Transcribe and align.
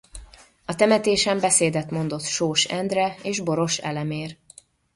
A 0.65 0.75
temetésen 0.75 1.39
beszédet 1.39 1.89
mondott 1.91 2.21
Sós 2.21 2.65
Endre 2.65 3.15
és 3.23 3.39
Boross 3.39 3.77
Elemér. 3.79 4.37